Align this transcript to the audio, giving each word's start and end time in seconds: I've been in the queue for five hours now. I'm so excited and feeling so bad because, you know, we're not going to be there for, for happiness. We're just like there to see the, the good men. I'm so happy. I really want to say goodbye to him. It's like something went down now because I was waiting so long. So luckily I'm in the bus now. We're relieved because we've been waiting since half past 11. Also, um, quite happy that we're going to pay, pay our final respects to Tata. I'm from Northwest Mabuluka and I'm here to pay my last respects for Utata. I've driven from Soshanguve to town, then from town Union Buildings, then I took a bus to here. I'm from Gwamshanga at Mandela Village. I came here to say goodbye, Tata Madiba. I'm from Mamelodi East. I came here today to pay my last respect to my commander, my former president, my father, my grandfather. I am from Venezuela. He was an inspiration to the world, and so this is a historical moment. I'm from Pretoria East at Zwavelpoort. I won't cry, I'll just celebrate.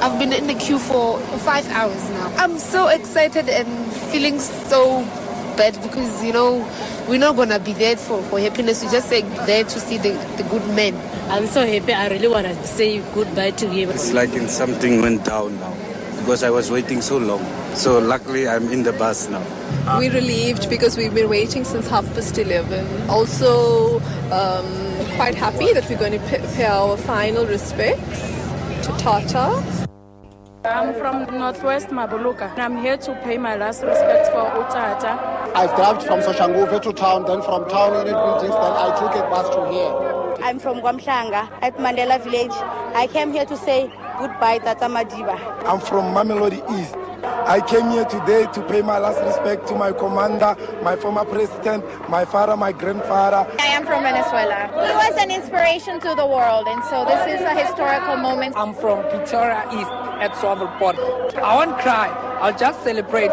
I've 0.00 0.16
been 0.16 0.32
in 0.32 0.46
the 0.46 0.54
queue 0.54 0.78
for 0.78 1.18
five 1.38 1.68
hours 1.70 2.08
now. 2.10 2.32
I'm 2.36 2.56
so 2.58 2.86
excited 2.86 3.48
and 3.48 3.92
feeling 4.12 4.38
so 4.38 5.02
bad 5.56 5.74
because, 5.82 6.22
you 6.22 6.32
know, 6.32 6.58
we're 7.08 7.18
not 7.18 7.34
going 7.34 7.48
to 7.48 7.58
be 7.58 7.72
there 7.72 7.96
for, 7.96 8.22
for 8.24 8.38
happiness. 8.38 8.84
We're 8.84 8.92
just 8.92 9.10
like 9.10 9.26
there 9.46 9.64
to 9.64 9.80
see 9.80 9.98
the, 9.98 10.12
the 10.36 10.44
good 10.44 10.64
men. 10.76 10.94
I'm 11.28 11.48
so 11.48 11.66
happy. 11.66 11.92
I 11.92 12.08
really 12.10 12.28
want 12.28 12.46
to 12.46 12.54
say 12.64 13.00
goodbye 13.12 13.50
to 13.52 13.68
him. 13.68 13.90
It's 13.90 14.12
like 14.12 14.30
something 14.48 15.02
went 15.02 15.24
down 15.24 15.58
now 15.58 15.74
because 16.20 16.44
I 16.44 16.50
was 16.50 16.70
waiting 16.70 17.00
so 17.00 17.18
long. 17.18 17.44
So 17.74 17.98
luckily 17.98 18.46
I'm 18.46 18.70
in 18.70 18.84
the 18.84 18.92
bus 18.92 19.28
now. 19.28 19.44
We're 19.98 20.12
relieved 20.12 20.70
because 20.70 20.96
we've 20.96 21.14
been 21.14 21.28
waiting 21.28 21.64
since 21.64 21.88
half 21.88 22.04
past 22.14 22.38
11. 22.38 23.10
Also, 23.10 23.98
um, 24.30 25.06
quite 25.16 25.34
happy 25.34 25.72
that 25.72 25.88
we're 25.90 25.98
going 25.98 26.12
to 26.12 26.20
pay, 26.28 26.38
pay 26.54 26.66
our 26.66 26.96
final 26.96 27.46
respects 27.46 28.38
to 28.88 28.98
Tata. 28.98 29.86
I'm 30.64 30.94
from 30.94 31.38
Northwest 31.38 31.88
Mabuluka 31.88 32.50
and 32.52 32.60
I'm 32.60 32.76
here 32.82 32.96
to 32.96 33.14
pay 33.22 33.38
my 33.38 33.56
last 33.56 33.82
respects 33.82 34.28
for 34.30 34.44
Utata. 34.50 35.12
I've 35.54 35.74
driven 35.76 36.00
from 36.06 36.20
Soshanguve 36.20 36.80
to 36.82 36.92
town, 36.92 37.24
then 37.26 37.42
from 37.42 37.68
town 37.68 37.94
Union 37.94 38.14
Buildings, 38.14 38.54
then 38.54 38.72
I 38.84 38.96
took 38.98 39.14
a 39.14 39.22
bus 39.30 39.48
to 39.54 39.70
here. 39.70 40.44
I'm 40.44 40.58
from 40.58 40.80
Gwamshanga 40.80 41.50
at 41.62 41.76
Mandela 41.76 42.22
Village. 42.22 42.52
I 42.94 43.06
came 43.08 43.32
here 43.32 43.44
to 43.46 43.56
say 43.56 43.90
goodbye, 44.18 44.58
Tata 44.58 44.86
Madiba. 44.86 45.36
I'm 45.64 45.80
from 45.80 46.14
Mamelodi 46.14 46.60
East. 46.80 46.94
I 47.48 47.62
came 47.62 47.90
here 47.92 48.04
today 48.04 48.44
to 48.52 48.62
pay 48.68 48.82
my 48.82 48.98
last 48.98 49.22
respect 49.22 49.66
to 49.68 49.74
my 49.74 49.90
commander, 49.90 50.54
my 50.82 50.96
former 50.96 51.24
president, 51.24 51.82
my 52.10 52.26
father, 52.26 52.54
my 52.58 52.72
grandfather. 52.72 53.50
I 53.58 53.68
am 53.68 53.86
from 53.86 54.02
Venezuela. 54.02 54.68
He 54.68 54.92
was 54.92 55.16
an 55.16 55.30
inspiration 55.30 55.98
to 56.00 56.14
the 56.14 56.26
world, 56.26 56.68
and 56.68 56.84
so 56.84 57.06
this 57.06 57.40
is 57.40 57.40
a 57.40 57.54
historical 57.54 58.18
moment. 58.18 58.54
I'm 58.54 58.74
from 58.74 59.02
Pretoria 59.08 59.64
East 59.72 59.90
at 60.20 60.32
Zwavelpoort. 60.32 61.36
I 61.36 61.56
won't 61.56 61.78
cry, 61.78 62.08
I'll 62.42 62.58
just 62.58 62.84
celebrate. 62.84 63.30